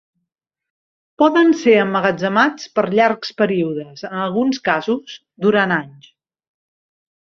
Poden 1.21 1.51
ser 1.59 1.75
emmagatzemats 1.81 2.71
per 2.79 2.85
llargs 2.99 3.33
períodes, 3.43 4.07
en 4.09 4.17
alguns 4.25 4.63
casos 4.71 5.15
durant 5.47 5.75
anys. 5.77 6.13